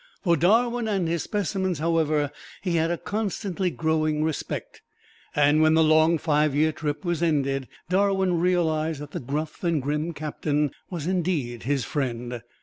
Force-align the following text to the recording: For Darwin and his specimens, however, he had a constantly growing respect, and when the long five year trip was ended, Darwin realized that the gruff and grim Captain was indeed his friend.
For 0.23 0.35
Darwin 0.35 0.87
and 0.87 1.07
his 1.07 1.21
specimens, 1.21 1.77
however, 1.77 2.31
he 2.63 2.77
had 2.77 2.89
a 2.89 2.97
constantly 2.97 3.69
growing 3.69 4.23
respect, 4.23 4.81
and 5.35 5.61
when 5.61 5.75
the 5.75 5.83
long 5.83 6.17
five 6.17 6.55
year 6.55 6.71
trip 6.71 7.05
was 7.05 7.21
ended, 7.21 7.67
Darwin 7.87 8.39
realized 8.39 8.99
that 8.99 9.11
the 9.11 9.19
gruff 9.19 9.63
and 9.63 9.79
grim 9.79 10.11
Captain 10.13 10.71
was 10.89 11.05
indeed 11.05 11.61
his 11.65 11.85
friend. 11.85 12.41